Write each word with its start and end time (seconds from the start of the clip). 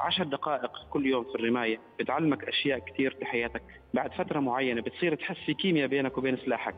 عشر 0.00 0.24
دقائق 0.24 0.70
كل 0.90 1.06
يوم 1.06 1.24
في 1.24 1.34
الرماية 1.34 1.80
بتعلمك 2.00 2.44
أشياء 2.44 2.78
كثير 2.78 3.16
في 3.18 3.24
حياتك. 3.24 3.62
بعد 3.94 4.12
فترة 4.12 4.40
معينة 4.40 4.80
بتصير 4.80 5.14
تحس 5.14 5.36
في 5.46 5.54
كيمياء 5.54 5.88
بينك 5.88 6.18
وبين 6.18 6.36
سلاحك. 6.36 6.74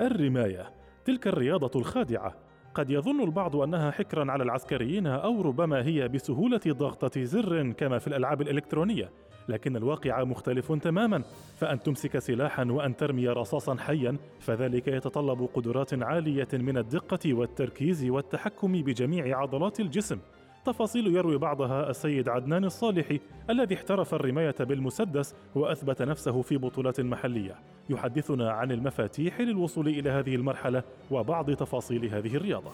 الرماية 0.00 0.70
تلك 1.04 1.26
الرياضة 1.26 1.80
الخادعة. 1.80 2.34
قد 2.74 2.90
يظن 2.90 3.20
البعض 3.20 3.56
أنها 3.56 3.90
حكرا 3.90 4.32
على 4.32 4.42
العسكريين 4.42 5.06
أو 5.06 5.42
ربما 5.42 5.86
هي 5.86 6.08
بسهولة 6.08 6.60
ضغطة 6.66 7.24
زر 7.24 7.72
كما 7.72 7.98
في 7.98 8.06
الألعاب 8.06 8.42
الإلكترونية. 8.42 9.10
لكن 9.48 9.76
الواقع 9.76 10.24
مختلف 10.24 10.72
تماما. 10.72 11.22
فأن 11.60 11.82
تمسك 11.82 12.18
سلاحا 12.18 12.64
وأن 12.64 12.96
ترمي 12.96 13.28
رصاصا 13.28 13.76
حيا 13.76 14.16
فذلك 14.40 14.88
يتطلب 14.88 15.48
قدرات 15.54 16.02
عالية 16.02 16.48
من 16.52 16.78
الدقة 16.78 17.34
والتركيز 17.34 18.10
والتحكم 18.10 18.72
بجميع 18.72 19.38
عضلات 19.38 19.80
الجسم. 19.80 20.18
تفاصيل 20.66 21.16
يروي 21.16 21.38
بعضها 21.38 21.90
السيد 21.90 22.28
عدنان 22.28 22.64
الصالحي 22.64 23.20
الذي 23.50 23.74
احترف 23.74 24.14
الرماية 24.14 24.54
بالمسدس 24.60 25.34
وأثبت 25.54 26.02
نفسه 26.02 26.42
في 26.42 26.56
بطولات 26.56 27.00
محلية. 27.00 27.54
يحدثنا 27.90 28.50
عن 28.50 28.72
المفاتيح 28.72 29.40
للوصول 29.40 29.88
إلى 29.88 30.10
هذه 30.10 30.34
المرحلة 30.34 30.82
وبعض 31.10 31.50
تفاصيل 31.50 32.04
هذه 32.04 32.36
الرياضة. 32.36 32.70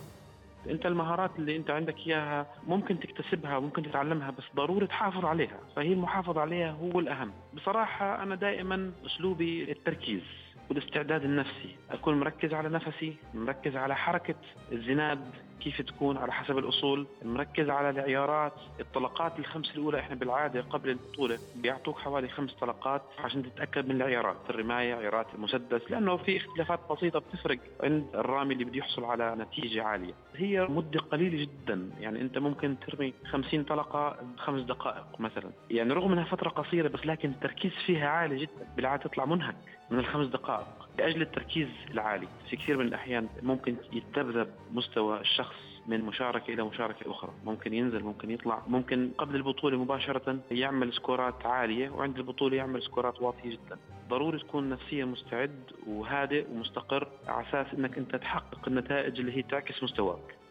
أنت 0.70 0.86
المهارات 0.86 1.30
اللي 1.38 1.56
أنت 1.56 1.70
عندك 1.70 1.98
اياها 2.06 2.46
ممكن 2.66 3.00
تكتسبها 3.00 3.58
ممكن 3.58 3.82
تتعلمها 3.82 4.30
بس 4.30 4.44
ضروري 4.56 4.86
تحافظ 4.86 5.24
عليها. 5.24 5.58
فهي 5.76 5.92
المحافظة 5.92 6.40
عليها 6.40 6.70
هو 6.70 7.00
الأهم. 7.00 7.32
بصراحة 7.54 8.22
أنا 8.22 8.34
دائما 8.34 8.92
أسلوبي 9.06 9.72
التركيز 9.72 10.22
والاستعداد 10.70 11.24
النفسي. 11.24 11.76
أكون 11.90 12.20
مركز 12.20 12.54
على 12.54 12.68
نفسي 12.68 13.14
مركز 13.34 13.76
على 13.76 13.96
حركة 13.96 14.34
الزناد 14.72 15.20
كيف 15.64 15.82
تكون 15.82 16.16
على 16.16 16.32
حسب 16.32 16.58
الأصول. 16.58 17.06
مركز 17.24 17.70
على 17.70 17.90
العيارات. 17.90 18.52
الطلقات 18.80 19.38
الخمس 19.38 19.70
الأولى 19.74 19.98
إحنا 20.00 20.14
بالعادة 20.14 20.60
قبل 20.60 20.90
البطوله 20.90 21.38
بيعطوك 21.56 21.98
حوالي 21.98 22.28
خمس 22.28 22.52
طلقات 22.54 23.02
عشان 23.18 23.42
تتأكد 23.42 23.88
من 23.88 23.96
العيارات 23.96 24.36
الرماية 24.50 24.94
عيارات 24.94 25.26
المسدس 25.34 25.90
لأنه 25.90 26.16
في 26.16 26.36
اختلافات 26.36 26.80
بسيطة 26.90 27.18
بتفرق 27.18 27.58
عند 27.82 28.06
الرامي 28.14 28.54
اللي 28.54 28.64
بده 28.64 28.76
يحصل 28.76 29.04
على 29.04 29.34
نتيجة 29.38 29.82
عالية. 29.82 30.14
هي 30.36 30.60
مدة 30.70 31.00
قليلة 31.00 31.38
جدا. 31.42 31.90
يعني 32.00 32.20
أنت 32.20 32.38
ممكن 32.38 32.76
ترمي 32.86 33.14
50 33.30 33.64
طلقة 33.64 34.16
بخمس 34.36 34.62
دقائق 34.62 35.20
مثلا. 35.20 35.50
يعني 35.70 35.92
رغم 35.92 36.12
إنها 36.12 36.24
فترة 36.24 36.48
قصيرة 36.48 36.88
بس 36.88 37.06
لكن 37.06 37.28
التركيز 37.30 37.72
فيها 37.86 38.08
عالي 38.08 38.38
جدا. 38.38 38.66
بالعادة 38.76 39.02
تطلع 39.02 39.24
منهك 39.24 39.56
من 39.90 39.98
الخمس 39.98 40.26
دقائق 40.26 40.66
لأجل 40.98 41.22
التركيز 41.22 41.68
العالي. 41.90 42.28
في 42.50 42.56
كثير 42.56 42.76
من 42.76 42.86
الأحيان 42.86 43.28
ممكن 43.42 43.76
يتذبذب 43.92 44.48
مستوى 44.72 45.20
الشخص 45.20 45.51
من 45.86 46.00
مشاركة 46.00 46.54
إلى 46.54 46.62
مشاركة 46.62 47.10
أخرى. 47.10 47.30
ممكن 47.44 47.74
ينزل 47.74 48.02
ممكن 48.02 48.30
يطلع. 48.30 48.62
ممكن 48.66 49.10
قبل 49.18 49.36
البطولة 49.36 49.78
مباشرة 49.78 50.38
يعمل 50.50 50.92
سكورات 50.92 51.46
عالية 51.46 51.90
وعند 51.90 52.16
البطولة 52.16 52.56
يعمل 52.56 52.82
سكورات 52.82 53.22
واطية 53.22 53.50
جدا. 53.50 53.78
ضروري 54.08 54.38
تكون 54.38 54.68
نفسيا 54.68 55.04
مستعد 55.04 55.60
وهادئ 55.86 56.46
ومستقر 56.50 57.08
على 57.28 57.48
أساس 57.48 57.74
أنك 57.74 57.98
أنت 57.98 58.16
تحقق 58.16 58.68
النتائج 58.68 59.20
اللي 59.20 59.36
هي 59.36 59.42
تعكس 59.42 59.82
مستواك. 59.82 60.41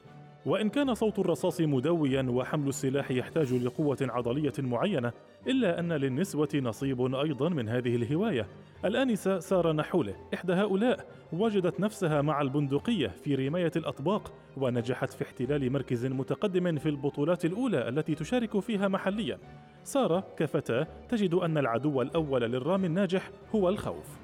وإن 0.45 0.69
كان 0.69 0.93
صوت 0.93 1.19
الرصاص 1.19 1.61
مدويا 1.61 2.25
وحمل 2.29 2.67
السلاح 2.67 3.11
يحتاج 3.11 3.53
لقوة 3.53 3.97
عضلية 4.01 4.53
معينة 4.59 5.11
إلا 5.47 5.79
أن 5.79 5.93
للنسوة 5.93 6.49
نصيب 6.55 7.15
أيضا 7.15 7.49
من 7.49 7.69
هذه 7.69 7.95
الهواية. 7.95 8.47
الآنسة 8.85 9.39
سارة 9.39 9.71
نحولة. 9.71 10.15
إحدى 10.33 10.53
هؤلاء 10.53 11.05
وجدت 11.33 11.79
نفسها 11.79 12.21
مع 12.21 12.41
البندقية 12.41 13.07
في 13.07 13.35
رماية 13.35 13.71
الأطباق 13.75 14.33
ونجحت 14.57 15.13
في 15.13 15.23
احتلال 15.23 15.71
مركز 15.71 16.05
متقدم 16.05 16.77
في 16.77 16.89
البطولات 16.89 17.45
الأولى 17.45 17.89
التي 17.89 18.15
تشارك 18.15 18.59
فيها 18.59 18.87
محليا. 18.87 19.37
سارة 19.83 20.23
كفتاة 20.37 20.87
تجد 21.09 21.33
أن 21.33 21.57
العدو 21.57 22.01
الأول 22.01 22.41
للرامي 22.41 22.87
الناجح 22.87 23.31
هو 23.55 23.69
الخوف. 23.69 24.20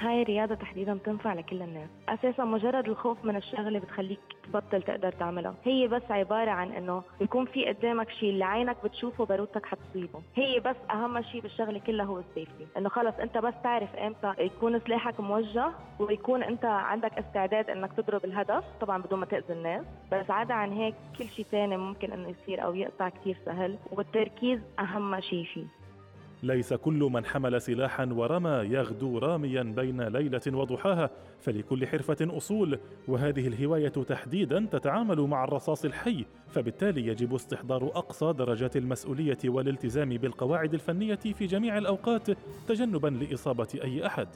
هاي 0.00 0.22
الرياضة 0.22 0.54
تحديدا 0.54 0.94
بتنفع 0.94 1.34
لكل 1.34 1.62
الناس. 1.62 1.88
أساسا 2.08 2.44
مجرد 2.44 2.88
الخوف 2.88 3.24
من 3.24 3.36
الشغلة 3.36 3.78
بتخليك 3.78 4.20
تبطل 4.44 4.82
تقدر 4.82 5.12
تعملها. 5.12 5.54
هي 5.64 5.88
بس 5.88 6.02
عبارة 6.10 6.50
عن 6.50 6.72
إنه 6.72 7.02
بيكون 7.20 7.46
في 7.46 7.66
قدامك 7.66 8.10
شيء 8.10 8.30
اللي 8.30 8.44
عينك 8.44 8.76
بتشوفه 8.84 9.24
بارودتك 9.24 9.66
حتصيبه. 9.66 10.22
هي 10.34 10.60
بس 10.60 10.76
أهم 10.90 11.22
شيء 11.22 11.40
بالشغلة 11.40 11.78
كلها 11.78 12.06
هو 12.06 12.18
السيفتي 12.18 12.66
إنه 12.76 12.88
خلص 12.88 13.14
أنت 13.20 13.38
بس 13.38 13.54
تعرف 13.62 13.96
إمتى 13.96 14.34
يكون 14.38 14.80
سلاحك 14.80 15.20
موجه 15.20 15.72
ويكون 15.98 16.42
أنت 16.42 16.64
عندك 16.64 17.12
استعداد 17.18 17.70
إنك 17.70 17.92
تضرب 17.92 18.24
الهدف 18.24 18.64
طبعا 18.80 19.02
بدون 19.02 19.18
ما 19.18 19.26
تأذي 19.26 19.52
الناس. 19.52 19.84
بس 20.12 20.30
عدا 20.30 20.54
عن 20.54 20.72
هيك 20.72 20.94
كل 21.18 21.28
شيء 21.28 21.44
ثاني 21.44 21.76
ممكن 21.76 22.12
إنه 22.12 22.28
يصير 22.28 22.64
أو 22.64 22.74
يقطع 22.74 23.08
كثير 23.08 23.36
سهل 23.44 23.78
والتركيز 23.90 24.60
أهم 24.78 25.20
شيء 25.20 25.44
فيه. 25.44 25.83
ليس 26.42 26.74
كل 26.74 27.08
من 27.12 27.24
حمل 27.24 27.60
سلاحا 27.60 28.04
ورمى 28.12 28.50
يغدو 28.50 29.18
راميا 29.18 29.62
بين 29.62 30.02
ليلة 30.02 30.40
وضحاها 30.46 31.10
فلكل 31.40 31.86
حرفة 31.86 32.16
أصول 32.20 32.78
وهذه 33.08 33.46
الهواية 33.48 33.88
تحديدا 33.88 34.66
تتعامل 34.72 35.20
مع 35.20 35.44
الرصاص 35.44 35.84
الحي 35.84 36.24
فبالتالي 36.48 37.06
يجب 37.06 37.34
استحضار 37.34 37.84
أقصى 37.84 38.32
درجات 38.32 38.76
المسؤولية 38.76 39.38
والالتزام 39.44 40.08
بالقواعد 40.08 40.74
الفنية 40.74 41.14
في 41.14 41.46
جميع 41.46 41.78
الأوقات 41.78 42.30
تجنبا 42.68 43.08
لإصابة 43.08 43.68
أي 43.84 44.06
أحد. 44.06 44.28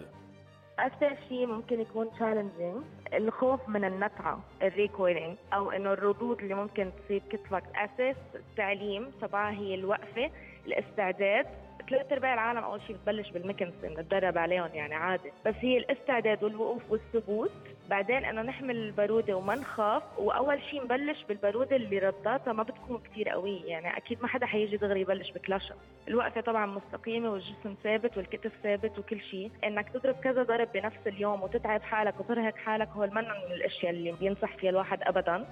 أكثر 0.78 1.16
شيء 1.28 1.46
ممكن 1.46 1.80
يكون 1.80 2.10
challenging 2.10 2.82
الخوف 3.14 3.68
من 3.68 3.84
النتعة 3.84 4.40
ال 4.62 4.69
recoiling 4.69 5.36
أو 5.52 5.70
إنه 5.70 5.92
الردود 5.92 6.40
اللي 6.40 6.54
ممكن 6.54 6.90
تصيب 7.04 7.22
كتفك 7.30 7.64
أساس 7.74 8.16
التعليم 8.34 9.06
تبعها 9.20 9.52
هي 9.52 9.74
الوقفة 9.74 10.30
الاستعداد. 10.66 11.46
ثلاث 11.90 12.12
أرباع 12.12 12.34
العالم 12.34 12.58
أول 12.64 12.80
شيء 12.86 12.96
بتبلش 12.96 13.30
بالميكنسون 13.30 13.90
نتدرب 13.90 14.38
عليهم 14.38 14.70
يعني 14.74 14.94
عادي. 14.94 15.32
بس 15.46 15.54
هي 15.60 15.78
الاستعداد 15.78 16.44
والوقوف 16.44 16.82
والثبوت. 16.90 17.50
بعدين 17.90 18.24
إنه 18.24 18.42
نحمل 18.42 18.76
البارودة 18.76 19.34
وما 19.34 19.54
نخاف 19.54 20.02
وأول 20.18 20.62
شيء 20.62 20.84
نبلش 20.84 21.22
بالبارودة 21.28 21.76
اللي 21.76 21.98
رداتها 21.98 22.52
ما 22.52 22.62
بتكون 22.62 22.98
كثير 22.98 23.28
قوية. 23.28 23.64
يعني 23.64 23.96
أكيد 23.96 24.22
ما 24.22 24.28
حدا 24.28 24.46
حيجي 24.46 24.76
دغري 24.76 25.00
يبلش 25.00 25.30
بكلاشة. 25.30 25.74
الوقفة 26.08 26.40
طبعا 26.40 26.66
مستقيمة 26.66 27.30
والجسم 27.30 27.74
ثابت 27.84 28.16
والكتف 28.16 28.52
ثابت 28.62 28.98
وكل 28.98 29.20
شيء 29.20 29.50
إنك 29.64 29.88
تضرب 29.88 30.14
كذا 30.14 30.42
ضرب 30.42 30.68
بنفس 30.74 31.06
اليوم 31.06 31.42
وتتعب 31.42 31.82
حالك 31.82 32.20
وترهق 32.20 32.56
حالك 32.56 32.88
هو 32.88 33.06
من 33.06 33.18
الأشياء 33.52 33.92
اللي 33.92 34.12
بينصح 34.12 34.56
فيها 34.56 34.70
الواحد 34.70 35.02
ابدا. 35.02 35.46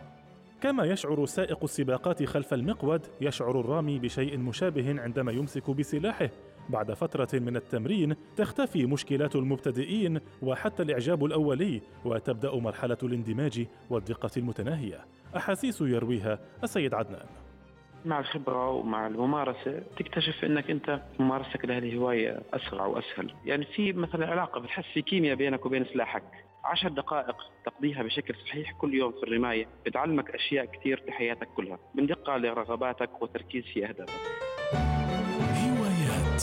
كما 0.67 0.85
يشعر 0.85 1.27
سائق 1.27 1.65
السباقات 1.65 2.23
خلف 2.23 2.55
المقود 2.55 3.07
يشعر 3.21 3.61
الرامي 3.61 3.99
بشيء 3.99 4.39
مشابه 4.39 5.01
عندما 5.01 5.33
يمسك 5.33 5.71
بسلاحه. 5.71 6.31
بعد 6.69 6.93
فترة 6.93 7.29
من 7.39 7.57
التمرين 7.57 8.17
تختفي 8.37 8.87
مشكلات 8.87 9.37
المبتدئين 9.37 10.21
وحتى 10.43 10.83
الإعجاب 10.83 11.25
الأولي 11.25 11.83
وتبدأ 12.05 12.55
مرحلة 12.55 12.97
الاندماج 13.03 13.67
والدقة 13.91 14.31
المتناهية. 14.37 15.05
أحاسيس 15.37 15.81
يرويها 15.81 16.39
السيد 16.65 16.95
عدنان. 16.95 17.27
مع 18.07 18.19
الخبرة 18.21 18.71
ومع 18.71 19.07
الممارسة 19.07 19.83
تكتشف 19.99 20.45
أنك 20.45 20.71
أنت 20.71 21.03
ممارستك 21.19 21.65
لهذه 21.65 21.89
الهواية 21.89 22.43
أسرع 22.55 22.87
وأسهل. 22.87 23.35
يعني 23.45 23.65
في 23.65 23.93
مثلا 23.93 24.27
علاقة 24.27 24.61
بتحس 24.61 24.85
في 24.95 25.03
كيمياء 25.03 25.35
بينك 25.37 25.67
وبين 25.67 25.85
سلاحك. 25.85 26.23
عشر 26.65 26.89
دقائق 26.89 27.37
تقضيها 27.67 28.03
بشكل 28.03 28.35
صحيح 28.49 28.73
كل 28.73 28.95
يوم 28.95 29.13
في 29.13 29.23
الرماية 29.23 29.67
بتعلمك 29.87 30.31
أشياء 30.31 30.65
كثير 30.65 31.03
في 31.07 31.13
حياتك 31.13 31.49
كلها 31.57 31.79
من 31.95 32.07
دقة 32.07 32.37
لرغباتك 32.37 33.23
وتركيز 33.23 33.65
في 33.65 33.87
أهدافك. 33.89 34.13
هوايات 35.65 36.43